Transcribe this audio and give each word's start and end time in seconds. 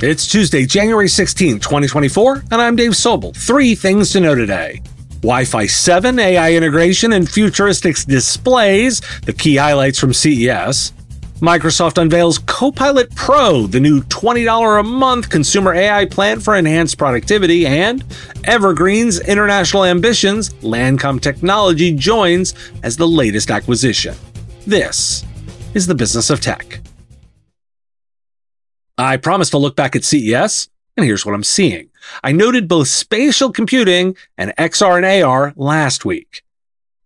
It's 0.00 0.28
Tuesday, 0.28 0.64
January 0.64 1.08
16, 1.08 1.58
2024, 1.58 2.44
and 2.52 2.62
I'm 2.62 2.76
Dave 2.76 2.92
Sobel. 2.92 3.34
Three 3.36 3.74
things 3.74 4.12
to 4.12 4.20
know 4.20 4.36
today. 4.36 4.80
Wi 5.22 5.44
Fi 5.44 5.66
7, 5.66 6.20
AI 6.20 6.52
integration, 6.52 7.14
and 7.14 7.28
futuristic 7.28 7.96
displays, 8.04 9.02
the 9.22 9.32
key 9.32 9.56
highlights 9.56 9.98
from 9.98 10.12
CES. 10.12 10.92
Microsoft 11.40 12.00
unveils 12.00 12.38
Copilot 12.38 13.12
Pro, 13.16 13.66
the 13.66 13.80
new 13.80 14.00
$20 14.02 14.78
a 14.78 14.84
month 14.84 15.30
consumer 15.30 15.74
AI 15.74 16.04
plan 16.04 16.38
for 16.38 16.54
enhanced 16.54 16.96
productivity, 16.96 17.66
and 17.66 18.04
Evergreen's 18.44 19.18
international 19.18 19.84
ambitions, 19.84 20.50
Lancom 20.62 21.20
Technology 21.20 21.92
joins 21.92 22.54
as 22.84 22.96
the 22.96 23.08
latest 23.08 23.50
acquisition. 23.50 24.14
This 24.64 25.24
is 25.74 25.88
the 25.88 25.94
business 25.96 26.30
of 26.30 26.40
tech. 26.40 26.78
I 28.98 29.16
promised 29.16 29.52
to 29.52 29.58
look 29.58 29.76
back 29.76 29.94
at 29.94 30.02
CES, 30.02 30.68
and 30.96 31.06
here's 31.06 31.24
what 31.24 31.34
I'm 31.34 31.44
seeing. 31.44 31.88
I 32.24 32.32
noted 32.32 32.66
both 32.66 32.88
spatial 32.88 33.52
computing 33.52 34.16
and 34.36 34.52
XR 34.58 34.96
and 34.96 35.22
AR 35.24 35.52
last 35.56 36.04
week. 36.04 36.42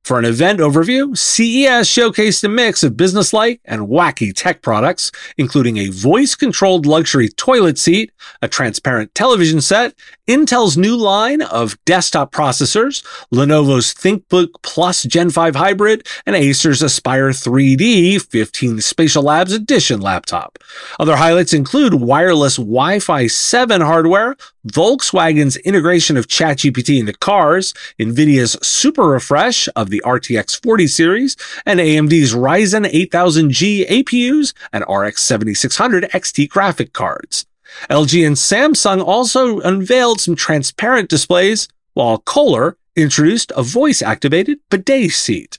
For 0.05 0.19
an 0.19 0.25
event 0.25 0.59
overview, 0.59 1.17
CES 1.17 1.89
showcased 1.89 2.43
a 2.43 2.49
mix 2.49 2.83
of 2.83 2.97
business-like 2.97 3.61
and 3.65 3.83
wacky 3.83 4.33
tech 4.35 4.61
products, 4.61 5.13
including 5.39 5.77
a 5.77 5.91
voice-controlled 5.91 6.87
luxury 6.87 7.29
toilet 7.29 7.79
seat, 7.79 8.11
a 8.43 8.49
transparent 8.49 9.15
television 9.15 9.61
set, 9.61 9.95
Intel's 10.27 10.77
new 10.77 10.97
line 10.97 11.41
of 11.41 11.77
desktop 11.85 12.33
processors, 12.33 13.05
Lenovo's 13.33 13.95
ThinkBook 13.95 14.49
Plus 14.63 15.05
Gen 15.05 15.31
5 15.31 15.55
hybrid, 15.55 16.05
and 16.27 16.35
Acer's 16.35 16.83
Aspire 16.83 17.31
3D 17.31 18.21
15 18.23 18.81
Spatial 18.81 19.23
Labs 19.23 19.53
Edition 19.53 20.01
laptop. 20.01 20.59
Other 20.99 21.15
highlights 21.15 21.53
include 21.53 21.95
wireless 21.95 22.57
Wi-Fi 22.57 23.29
7 23.29 23.81
hardware, 23.81 24.35
Volkswagen's 24.67 25.57
integration 25.59 26.17
of 26.17 26.29
ChatGPT 26.29 27.01
into 27.01 27.13
cars, 27.15 27.75
NVIDIA's 27.99 28.57
super 28.67 29.03
refresh 29.03 29.69
of 29.75 29.91
the 29.91 30.01
RTX 30.05 30.63
40 30.63 30.87
series, 30.87 31.37
and 31.67 31.81
AMD's 31.81 32.33
Ryzen 32.33 32.89
8000G 32.91 33.89
APUs 33.89 34.55
and 34.73 34.85
RX 34.89 35.23
7600 35.23 36.05
XT 36.11 36.49
graphic 36.49 36.93
cards. 36.93 37.47
LG 37.91 38.27
and 38.27 38.37
Samsung 38.37 39.05
also 39.05 39.59
unveiled 39.61 40.21
some 40.21 40.37
transparent 40.37 41.09
displays, 41.09 41.69
while 41.95 42.19
Kohler 42.19 42.77
introduced 42.95 43.51
a 43.57 43.63
voice 43.63 44.03
activated 44.03 44.59
bidet 44.71 45.11
seat. 45.11 45.59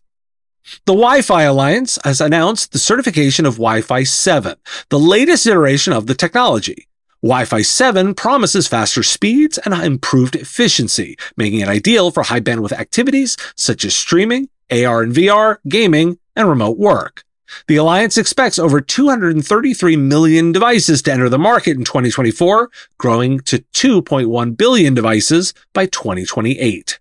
The 0.85 0.93
Wi 0.93 1.21
Fi 1.21 1.43
Alliance 1.43 1.99
has 2.05 2.21
announced 2.21 2.71
the 2.71 2.79
certification 2.79 3.45
of 3.45 3.55
Wi 3.55 3.81
Fi 3.81 4.03
7, 4.03 4.55
the 4.89 4.99
latest 4.99 5.45
iteration 5.45 5.91
of 5.91 6.07
the 6.07 6.15
technology. 6.15 6.87
Wi 7.23 7.45
Fi 7.45 7.61
7 7.61 8.15
promises 8.15 8.67
faster 8.67 9.01
speeds 9.01 9.57
and 9.59 9.73
improved 9.73 10.35
efficiency, 10.35 11.15
making 11.37 11.61
it 11.61 11.69
ideal 11.69 12.11
for 12.11 12.23
high 12.23 12.41
bandwidth 12.41 12.73
activities 12.73 13.37
such 13.55 13.85
as 13.85 13.95
streaming, 13.95 14.49
AR 14.69 15.01
and 15.01 15.15
VR, 15.15 15.59
gaming, 15.69 16.19
and 16.35 16.49
remote 16.49 16.77
work. 16.77 17.23
The 17.67 17.77
Alliance 17.77 18.17
expects 18.17 18.59
over 18.59 18.81
233 18.81 19.95
million 19.95 20.51
devices 20.51 21.01
to 21.03 21.13
enter 21.13 21.29
the 21.29 21.39
market 21.39 21.77
in 21.77 21.85
2024, 21.85 22.69
growing 22.97 23.39
to 23.41 23.59
2.1 23.73 24.57
billion 24.57 24.93
devices 24.93 25.53
by 25.71 25.85
2028. 25.85 26.99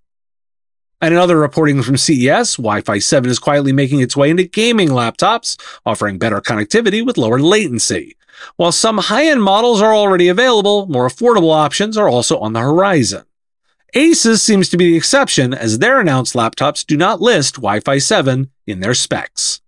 And 1.00 1.14
another 1.14 1.36
reporting 1.36 1.82
from 1.82 1.96
CES, 1.96 2.58
Wi-Fi 2.58 3.00
7 3.00 3.28
is 3.28 3.40
quietly 3.40 3.72
making 3.72 3.98
its 3.98 4.16
way 4.16 4.30
into 4.30 4.44
gaming 4.44 4.90
laptops, 4.90 5.60
offering 5.84 6.18
better 6.18 6.40
connectivity 6.40 7.04
with 7.04 7.18
lower 7.18 7.40
latency. 7.40 8.14
While 8.56 8.72
some 8.72 8.98
high-end 8.98 9.42
models 9.42 9.80
are 9.80 9.94
already 9.94 10.28
available, 10.28 10.86
more 10.86 11.08
affordable 11.08 11.54
options 11.54 11.96
are 11.96 12.08
also 12.08 12.38
on 12.38 12.52
the 12.52 12.60
horizon. 12.60 13.24
Asus 13.94 14.40
seems 14.40 14.68
to 14.70 14.76
be 14.76 14.90
the 14.90 14.96
exception 14.96 15.52
as 15.52 15.78
their 15.78 16.00
announced 16.00 16.34
laptops 16.34 16.84
do 16.86 16.96
not 16.96 17.20
list 17.20 17.56
Wi-Fi 17.56 17.98
7 17.98 18.50
in 18.66 18.80
their 18.80 18.94
specs. 18.94 19.60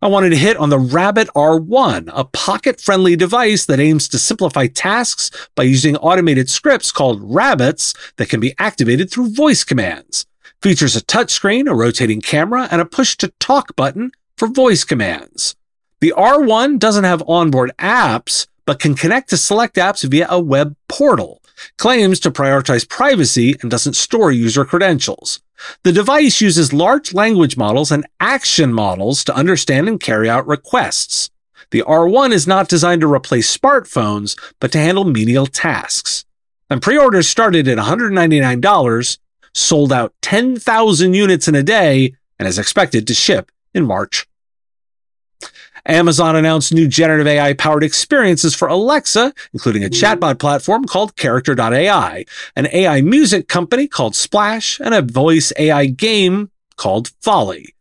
I 0.00 0.06
wanted 0.06 0.30
to 0.30 0.36
hit 0.36 0.56
on 0.58 0.70
the 0.70 0.78
Rabbit 0.78 1.28
R1, 1.34 2.10
a 2.12 2.24
pocket-friendly 2.24 3.16
device 3.16 3.66
that 3.66 3.80
aims 3.80 4.08
to 4.08 4.18
simplify 4.18 4.68
tasks 4.68 5.30
by 5.56 5.64
using 5.64 5.96
automated 5.96 6.48
scripts 6.48 6.92
called 6.92 7.20
rabbits 7.22 7.94
that 8.16 8.28
can 8.28 8.38
be 8.38 8.54
activated 8.58 9.10
through 9.10 9.34
voice 9.34 9.64
commands. 9.64 10.26
Features 10.62 10.94
a 10.94 11.00
touchscreen, 11.00 11.68
a 11.68 11.74
rotating 11.74 12.20
camera, 12.20 12.68
and 12.70 12.80
a 12.80 12.84
push-to-talk 12.84 13.74
button 13.74 14.12
for 14.36 14.46
voice 14.46 14.84
commands. 14.84 15.56
The 16.00 16.14
R1 16.16 16.78
doesn't 16.78 17.04
have 17.04 17.24
onboard 17.26 17.72
apps, 17.78 18.46
but 18.64 18.78
can 18.78 18.94
connect 18.94 19.30
to 19.30 19.36
select 19.36 19.74
apps 19.76 20.08
via 20.08 20.28
a 20.30 20.38
web 20.38 20.76
portal, 20.86 21.42
claims 21.76 22.20
to 22.20 22.30
prioritize 22.30 22.88
privacy 22.88 23.56
and 23.60 23.70
doesn't 23.70 23.96
store 23.96 24.30
user 24.30 24.64
credentials. 24.64 25.40
The 25.82 25.90
device 25.90 26.40
uses 26.40 26.72
large 26.72 27.12
language 27.14 27.56
models 27.56 27.90
and 27.90 28.06
action 28.20 28.72
models 28.72 29.24
to 29.24 29.34
understand 29.34 29.88
and 29.88 29.98
carry 29.98 30.30
out 30.30 30.46
requests. 30.46 31.30
The 31.70 31.82
R1 31.82 32.30
is 32.32 32.46
not 32.46 32.68
designed 32.68 33.00
to 33.00 33.12
replace 33.12 33.56
smartphones, 33.56 34.38
but 34.60 34.70
to 34.72 34.78
handle 34.78 35.04
menial 35.04 35.46
tasks. 35.46 36.24
And 36.70 36.80
pre-orders 36.80 37.28
started 37.28 37.66
at 37.66 37.78
$199, 37.78 39.18
sold 39.52 39.92
out 39.92 40.14
10,000 40.22 41.14
units 41.14 41.48
in 41.48 41.56
a 41.56 41.62
day, 41.64 42.14
and 42.38 42.46
is 42.46 42.58
expected 42.58 43.06
to 43.08 43.14
ship 43.14 43.50
in 43.74 43.84
March. 43.84 44.28
Amazon 45.86 46.36
announced 46.36 46.72
new 46.72 46.88
generative 46.88 47.26
AI 47.26 47.52
powered 47.54 47.84
experiences 47.84 48.54
for 48.54 48.68
Alexa, 48.68 49.32
including 49.52 49.84
a 49.84 49.88
chatbot 49.88 50.38
platform 50.38 50.84
called 50.84 51.16
Character.ai, 51.16 52.24
an 52.56 52.68
AI 52.72 53.00
music 53.00 53.48
company 53.48 53.86
called 53.86 54.14
Splash, 54.14 54.80
and 54.80 54.94
a 54.94 55.02
voice 55.02 55.52
AI 55.58 55.86
game 55.86 56.50
called 56.76 57.10
Folly. 57.20 57.74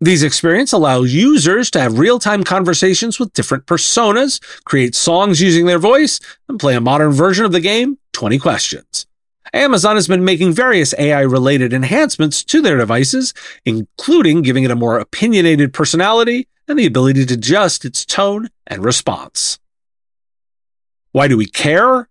These 0.00 0.24
experiences 0.24 0.72
allow 0.72 1.02
users 1.02 1.70
to 1.70 1.80
have 1.80 1.98
real-time 1.98 2.42
conversations 2.42 3.20
with 3.20 3.32
different 3.34 3.66
personas, 3.66 4.40
create 4.64 4.96
songs 4.96 5.40
using 5.40 5.66
their 5.66 5.78
voice, 5.78 6.18
and 6.48 6.58
play 6.58 6.74
a 6.74 6.80
modern 6.80 7.12
version 7.12 7.44
of 7.44 7.52
the 7.52 7.60
game, 7.60 7.98
20 8.12 8.38
Questions. 8.40 9.06
Amazon 9.54 9.96
has 9.96 10.08
been 10.08 10.24
making 10.24 10.54
various 10.54 10.94
AI 10.98 11.20
related 11.20 11.72
enhancements 11.72 12.42
to 12.42 12.62
their 12.62 12.78
devices, 12.78 13.34
including 13.64 14.42
giving 14.42 14.64
it 14.64 14.70
a 14.70 14.76
more 14.76 14.98
opinionated 14.98 15.72
personality 15.72 16.48
and 16.68 16.78
the 16.78 16.86
ability 16.86 17.26
to 17.26 17.34
adjust 17.34 17.84
its 17.84 18.04
tone 18.04 18.48
and 18.66 18.84
response. 18.84 19.58
Why 21.12 21.28
do 21.28 21.36
we 21.36 21.46
care? 21.46 22.08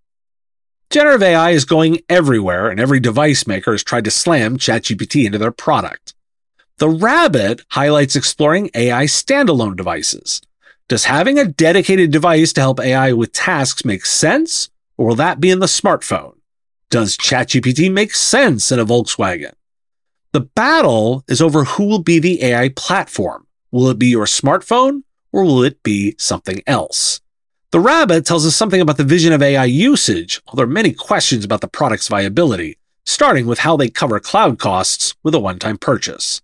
Generative 0.90 1.24
AI 1.24 1.52
is 1.52 1.66
going 1.66 2.00
everywhere, 2.10 2.70
and 2.70 2.80
every 2.80 3.00
device 3.00 3.48
maker 3.48 3.72
has 3.72 3.84
tried 3.84 4.04
to 4.04 4.12
slam 4.12 4.58
ChatGPT 4.58 5.26
into 5.26 5.38
their 5.38 5.52
product. 5.52 6.14
The 6.78 6.90
Rabbit 6.90 7.62
highlights 7.70 8.16
exploring 8.16 8.70
AI 8.76 9.06
standalone 9.06 9.78
devices. 9.78 10.42
Does 10.88 11.06
having 11.06 11.40
a 11.40 11.46
dedicated 11.46 12.12
device 12.12 12.52
to 12.54 12.62
help 12.62 12.80
AI 12.80 13.14
with 13.14 13.32
tasks 13.32 13.86
make 13.86 14.06
sense, 14.06 14.70
or 14.98 15.08
will 15.08 15.16
that 15.16 15.40
be 15.40 15.50
in 15.50 15.60
the 15.60 15.66
smartphone? 15.66 16.34
Does 16.90 17.16
ChatGPT 17.16 17.90
make 17.90 18.14
sense 18.14 18.72
in 18.72 18.80
a 18.80 18.86
Volkswagen? 18.86 19.54
The 20.34 20.42
battle 20.42 21.24
is 21.30 21.42
over 21.42 21.64
who 21.64 21.86
will 21.86 22.04
be 22.04 22.20
the 22.20 22.44
AI 22.44 22.70
platform. 22.70 23.48
Will 23.72 23.90
it 23.90 24.00
be 24.00 24.08
your 24.08 24.26
smartphone 24.26 25.04
or 25.32 25.44
will 25.44 25.64
it 25.64 25.82
be 25.82 26.16
something 26.18 26.62
else? 26.68 27.22
The 27.72 27.80
rabbit 27.80 28.26
tells 28.26 28.46
us 28.46 28.56
something 28.56 28.82
about 28.82 28.98
the 28.98 29.06
vision 29.06 29.32
of 29.32 29.42
AI 29.42 29.64
usage, 29.64 30.42
although 30.48 30.58
there 30.58 30.66
are 30.66 30.74
many 30.74 30.92
questions 30.92 31.46
about 31.46 31.62
the 31.62 31.70
product's 31.70 32.10
viability, 32.10 32.78
starting 33.06 33.48
with 33.48 33.60
how 33.60 33.78
they 33.78 33.90
cover 33.90 34.20
cloud 34.20 34.60
costs 34.60 35.16
with 35.24 35.34
a 35.34 35.40
one-time 35.40 35.78
purchase. 35.78 36.42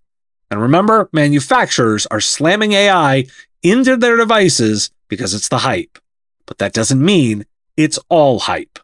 And 0.50 0.62
remember, 0.62 1.10
manufacturers 1.12 2.06
are 2.06 2.22
slamming 2.22 2.72
AI 2.72 3.26
into 3.62 3.98
their 3.98 4.16
devices 4.16 4.90
because 5.10 5.34
it's 5.34 5.50
the 5.50 5.60
hype. 5.60 6.00
But 6.46 6.60
that 6.60 6.72
doesn't 6.72 7.04
mean 7.04 7.46
it's 7.76 8.00
all 8.08 8.40
hype. 8.40 8.80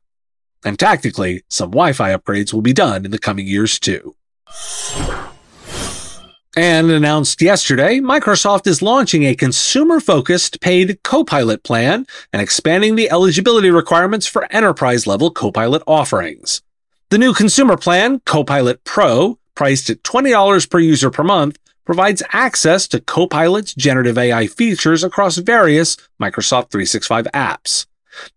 And 0.65 0.77
tactically, 0.77 1.43
some 1.49 1.71
Wi-Fi 1.71 2.13
upgrades 2.13 2.53
will 2.53 2.61
be 2.61 2.73
done 2.73 3.05
in 3.05 3.11
the 3.11 3.17
coming 3.19 3.47
years 3.47 3.79
too. 3.79 4.15
And 6.55 6.91
announced 6.91 7.41
yesterday, 7.41 7.99
Microsoft 7.99 8.67
is 8.67 8.83
launching 8.83 9.23
a 9.23 9.33
consumer 9.33 9.99
focused 9.99 10.61
paid 10.61 11.01
Copilot 11.01 11.63
plan 11.63 12.05
and 12.31 12.43
expanding 12.43 12.95
the 12.95 13.09
eligibility 13.09 13.71
requirements 13.71 14.27
for 14.27 14.45
enterprise 14.51 15.07
level 15.07 15.31
Copilot 15.31 15.81
offerings. 15.87 16.61
The 17.09 17.17
new 17.17 17.33
consumer 17.33 17.75
plan, 17.75 18.21
Copilot 18.27 18.83
Pro, 18.83 19.39
priced 19.55 19.89
at 19.89 20.03
$20 20.03 20.69
per 20.69 20.77
user 20.77 21.09
per 21.09 21.23
month, 21.23 21.57
provides 21.85 22.21
access 22.31 22.87
to 22.89 23.01
Copilot's 23.01 23.73
generative 23.73 24.19
AI 24.19 24.45
features 24.45 25.03
across 25.03 25.37
various 25.37 25.97
Microsoft 26.21 26.69
365 26.69 27.25
apps. 27.33 27.87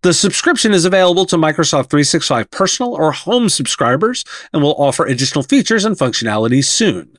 The 0.01 0.15
subscription 0.15 0.73
is 0.73 0.87
available 0.87 1.27
to 1.27 1.37
Microsoft 1.37 1.91
365 1.91 2.51
personal 2.51 2.95
or 2.95 3.13
home 3.13 3.51
subscribers 3.51 4.25
and 4.55 4.63
will 4.63 4.75
offer 4.79 5.05
additional 5.05 5.43
features 5.43 5.85
and 5.85 5.97
functionalities 5.97 6.65
soon. 6.65 7.19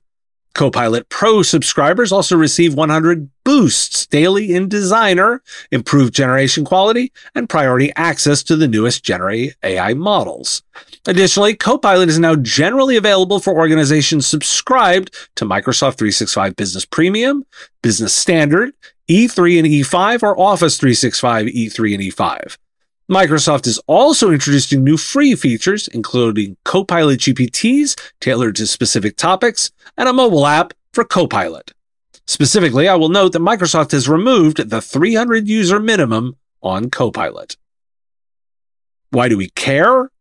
Copilot 0.57 1.07
Pro 1.09 1.43
subscribers 1.43 2.11
also 2.11 2.35
receive 2.35 2.73
100 2.73 3.29
boosts 3.43 4.07
daily 4.07 4.55
in 4.55 4.67
Designer, 4.67 5.43
improved 5.71 6.15
generation 6.15 6.65
quality, 6.65 7.13
and 7.35 7.47
priority 7.47 7.91
access 7.95 8.41
to 8.41 8.55
the 8.55 8.67
newest 8.67 9.03
generative 9.03 9.55
AI 9.61 9.93
models. 9.93 10.63
Additionally, 11.05 11.53
Copilot 11.53 12.09
is 12.09 12.17
now 12.17 12.35
generally 12.35 12.97
available 12.97 13.39
for 13.39 13.53
organizations 13.53 14.25
subscribed 14.25 15.15
to 15.35 15.45
Microsoft 15.45 15.99
365 15.99 16.55
Business 16.55 16.85
Premium, 16.85 17.45
Business 17.83 18.15
Standard, 18.15 18.73
E3 19.07 19.59
and 19.59 19.67
E5, 19.67 20.23
or 20.23 20.39
Office 20.39 20.77
365 20.79 21.45
E3 21.45 21.93
and 21.93 22.03
E5. 22.03 22.57
Microsoft 23.09 23.67
is 23.67 23.79
also 23.87 24.31
introducing 24.31 24.83
new 24.83 24.97
free 24.97 25.33
features, 25.33 25.87
including 25.87 26.57
Copilot 26.65 27.21
GPTs 27.21 27.97
tailored 28.19 28.57
to 28.57 28.67
specific 28.67 29.15
topics 29.15 29.71
and 29.97 30.09
a 30.09 30.13
mobile 30.13 30.45
app 30.45 30.73
for 30.91 31.05
Copilot. 31.05 31.71
Specifically, 32.25 32.89
I 32.89 32.95
will 32.95 33.07
note 33.07 33.31
that 33.31 33.39
Microsoft 33.39 33.91
has 33.91 34.09
removed 34.09 34.69
the 34.69 34.81
300 34.81 35.47
user 35.47 35.79
minimum 35.79 36.35
on 36.61 36.89
Copilot. 36.89 37.55
Why 39.11 39.29
do 39.29 39.37
we 39.37 39.51
care? 39.51 40.11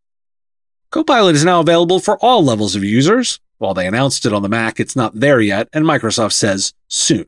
Copilot 0.90 1.34
is 1.34 1.44
now 1.44 1.58
available 1.58 1.98
for 1.98 2.16
all 2.18 2.44
levels 2.44 2.76
of 2.76 2.84
users. 2.84 3.40
While 3.58 3.74
they 3.74 3.88
announced 3.88 4.26
it 4.26 4.32
on 4.32 4.42
the 4.42 4.48
Mac, 4.48 4.78
it's 4.78 4.94
not 4.94 5.18
there 5.18 5.40
yet, 5.40 5.68
and 5.72 5.84
Microsoft 5.84 6.34
says 6.34 6.72
soon. 6.86 7.26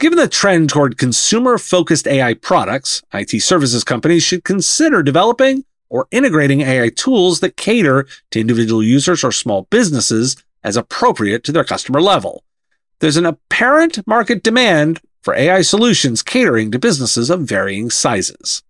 Given 0.00 0.18
the 0.18 0.28
trend 0.28 0.70
toward 0.70 0.96
consumer 0.96 1.58
focused 1.58 2.06
AI 2.06 2.34
products, 2.34 3.02
IT 3.12 3.42
services 3.42 3.82
companies 3.82 4.22
should 4.22 4.44
consider 4.44 5.02
developing 5.02 5.64
or 5.88 6.06
integrating 6.12 6.60
AI 6.60 6.90
tools 6.90 7.40
that 7.40 7.56
cater 7.56 8.06
to 8.30 8.38
individual 8.40 8.80
users 8.80 9.24
or 9.24 9.32
small 9.32 9.66
businesses 9.70 10.36
as 10.62 10.76
appropriate 10.76 11.42
to 11.42 11.50
their 11.50 11.64
customer 11.64 12.00
level. 12.00 12.44
There's 13.00 13.16
an 13.16 13.26
apparent 13.26 14.06
market 14.06 14.44
demand 14.44 15.00
for 15.22 15.34
AI 15.34 15.62
solutions 15.62 16.22
catering 16.22 16.70
to 16.70 16.78
businesses 16.78 17.28
of 17.28 17.40
varying 17.40 17.90
sizes. 17.90 18.62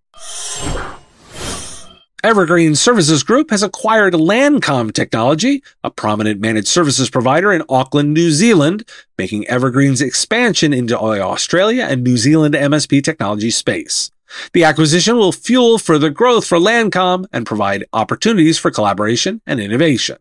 Evergreen 2.21 2.75
Services 2.75 3.23
Group 3.23 3.49
has 3.49 3.63
acquired 3.63 4.13
Lancom 4.13 4.91
Technology, 4.91 5.63
a 5.85 5.89
prominent 5.89 6.41
managed 6.41 6.67
services 6.67 7.09
provider 7.09 7.53
in 7.53 7.63
Auckland, 7.69 8.13
New 8.13 8.31
Zealand, 8.31 8.83
making 9.17 9.47
Evergreen's 9.47 10.01
expansion 10.01 10.73
into 10.73 10.99
Australia 10.99 11.87
and 11.89 12.03
New 12.03 12.17
Zealand 12.17 12.55
MSP 12.55 13.01
technology 13.01 13.49
space. 13.49 14.11
The 14.51 14.65
acquisition 14.65 15.15
will 15.15 15.31
fuel 15.31 15.77
further 15.77 16.09
growth 16.09 16.45
for 16.45 16.57
Lancom 16.57 17.25
and 17.31 17.45
provide 17.45 17.85
opportunities 17.93 18.57
for 18.57 18.69
collaboration 18.69 19.41
and 19.47 19.61
innovation. 19.61 20.17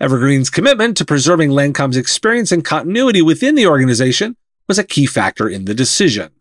Evergreen's 0.00 0.50
commitment 0.50 0.96
to 0.96 1.04
preserving 1.04 1.50
Lancom's 1.50 1.96
experience 1.96 2.50
and 2.50 2.64
continuity 2.64 3.22
within 3.22 3.54
the 3.54 3.68
organization 3.68 4.36
was 4.66 4.80
a 4.80 4.84
key 4.84 5.06
factor 5.06 5.48
in 5.48 5.66
the 5.66 5.74
decision. 5.74 6.32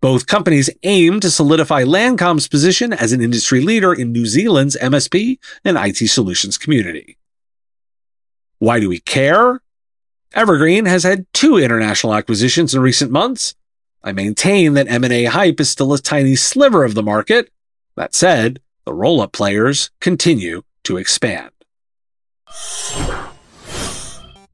Both 0.00 0.26
companies 0.26 0.70
aim 0.82 1.20
to 1.20 1.30
solidify 1.30 1.84
Lancom's 1.84 2.48
position 2.48 2.92
as 2.92 3.12
an 3.12 3.20
industry 3.20 3.60
leader 3.60 3.92
in 3.92 4.12
New 4.12 4.24
Zealand's 4.24 4.76
MSP 4.80 5.38
and 5.64 5.76
IT 5.76 5.98
solutions 6.08 6.56
community. 6.56 7.18
Why 8.58 8.80
do 8.80 8.88
we 8.88 9.00
care? 9.00 9.60
Evergreen 10.32 10.86
has 10.86 11.02
had 11.02 11.26
two 11.34 11.58
international 11.58 12.14
acquisitions 12.14 12.74
in 12.74 12.80
recent 12.80 13.10
months. 13.10 13.54
I 14.02 14.12
maintain 14.12 14.72
that 14.74 14.88
M&A 14.88 15.24
hype 15.24 15.60
is 15.60 15.68
still 15.68 15.92
a 15.92 15.98
tiny 15.98 16.34
sliver 16.34 16.84
of 16.84 16.94
the 16.94 17.02
market. 17.02 17.50
That 17.96 18.14
said, 18.14 18.60
the 18.86 18.94
roll-up 18.94 19.32
players 19.32 19.90
continue 20.00 20.62
to 20.84 20.96
expand. 20.96 21.50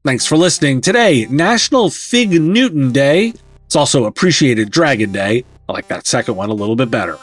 Thanks 0.03 0.25
for 0.25 0.35
listening. 0.35 0.81
Today, 0.81 1.25
National 1.29 1.89
Fig 1.89 2.31
Newton 2.41 2.91
Day. 2.91 3.33
It's 3.67 3.75
also 3.75 4.05
Appreciated 4.05 4.71
Dragon 4.71 5.11
Day. 5.11 5.43
I 5.67 5.73
like 5.73 5.89
that 5.89 6.07
second 6.07 6.37
one 6.37 6.49
a 6.49 6.53
little 6.53 6.77
bit 6.77 6.89
better. 6.89 7.19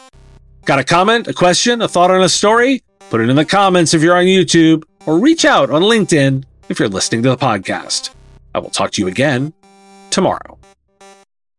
Got 0.67 0.79
a 0.79 0.85
comment, 0.85 1.27
a 1.27 1.33
question, 1.33 1.81
a 1.81 1.89
thought 1.89 2.11
on 2.11 2.23
a 2.23 2.29
story? 2.29 2.83
Put 3.09 3.23
it 3.23 3.31
in 3.31 3.37
the 3.37 3.47
comments 3.47 3.95
if 3.95 4.03
you're 4.03 4.15
on 4.15 4.27
YouTube, 4.27 4.85
or 5.07 5.19
reach 5.19 5.47
out 5.47 5.71
on 5.71 5.81
LinkedIn 5.81 6.45
if 6.69 6.79
you're 6.79 6.89
listening 6.91 7.23
to 7.23 7.31
the 7.31 7.39
podcast. 7.39 8.11
I 8.55 8.59
will 8.59 8.69
talk 8.69 8.91
to 8.93 9.01
you 9.01 9.09
again 9.09 9.55
tomorrow. 10.11 10.59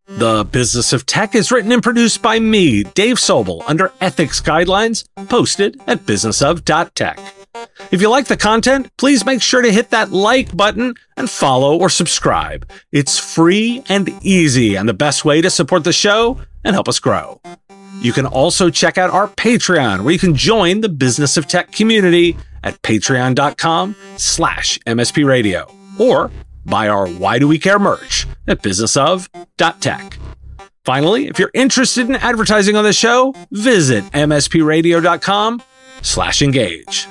The 0.05 0.45
Business 0.45 0.93
of 0.93 1.07
Tech 1.07 1.33
is 1.33 1.51
written 1.51 1.71
and 1.71 1.81
produced 1.81 2.21
by 2.21 2.38
me, 2.38 2.83
Dave 2.83 3.15
Sobel, 3.15 3.63
under 3.65 3.91
ethics 4.01 4.39
guidelines 4.39 5.03
posted 5.29 5.81
at 5.88 6.01
businessof.tech. 6.01 7.19
If 7.92 8.01
you 8.01 8.10
like 8.10 8.25
the 8.27 8.38
content, 8.38 8.89
please 8.98 9.25
make 9.25 9.42
sure 9.42 9.62
to 9.62 9.72
hit 9.72 9.89
that 9.89 10.12
like 10.12 10.56
button 10.56 10.95
and 11.18 11.30
follow 11.30 11.77
or 11.77 11.89
subscribe. 11.89 12.69
It's 12.92 13.18
free 13.18 13.83
and 13.89 14.10
easy 14.22 14.75
and 14.75 14.88
the 14.88 14.94
best 14.94 15.25
way 15.25 15.42
to 15.42 15.50
support 15.50 15.83
the 15.83 15.94
show 15.94 16.39
and 16.63 16.74
help 16.74 16.88
us 16.88 17.00
grow. 17.00 17.42
You 18.01 18.13
can 18.13 18.25
also 18.25 18.69
check 18.69 18.98
out 18.98 19.10
our 19.10 19.27
Patreon 19.27 20.04
where 20.04 20.13
you 20.13 20.19
can 20.19 20.36
join 20.36 20.81
the 20.81 20.89
Business 20.89 21.38
of 21.38 21.48
Tech 21.48 21.72
community 21.72 22.38
at 22.63 22.81
patreon.com 22.81 23.95
slash 24.18 24.80
MSP 24.86 25.25
radio 25.25 25.72
or 26.00 26.31
buy 26.66 26.88
our 26.88 27.07
Why 27.07 27.39
Do 27.39 27.48
We 27.48 27.60
Care 27.60 27.80
merch 27.80 28.27
at 28.48 28.62
businessof.tech. 28.62 30.18
Finally, 30.83 31.27
if 31.27 31.39
you're 31.39 31.51
interested 31.54 32.07
in 32.07 32.16
advertising 32.16 32.75
on 32.75 32.83
the 32.83 32.94
show, 32.94 33.33
visit 33.51 34.04
mspradio.com 34.06 35.62
slash 36.01 36.42
engage. 36.42 37.07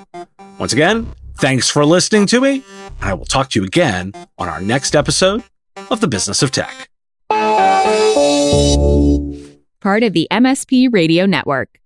Once 0.59 0.73
again, 0.73 1.06
thanks 1.37 1.69
for 1.69 1.85
listening 1.85 2.27
to 2.27 2.41
me, 2.41 2.62
and 3.01 3.11
I 3.11 3.15
will 3.15 3.25
talk 3.25 3.51
to 3.51 3.61
you 3.61 3.67
again 3.67 4.12
on 4.39 4.49
our 4.49 4.61
next 4.61 4.95
episode 4.95 5.43
of 5.91 6.01
The 6.01 6.09
Business 6.09 6.43
of 6.43 6.51
Tech. 6.51 6.89
Part 9.81 10.03
of 10.03 10.12
the 10.12 10.29
MSP 10.31 10.93
Radio 10.93 11.27
Network. 11.27 11.81